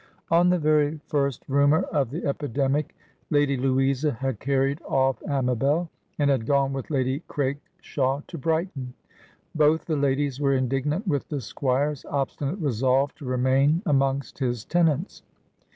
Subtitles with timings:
[0.31, 2.95] On the very first rumor of the epidemic,
[3.29, 8.95] Lady Louisa had carried off Amabel, and had gone with Lady Craikshaw to Brighton.
[9.53, 15.21] Both the ladies were indignant with the Squire's obstinate resolve to remain amongst his tenants.